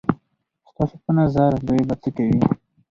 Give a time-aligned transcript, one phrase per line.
[0.69, 2.39] ستاسو په نظر دوی به څه کوي؟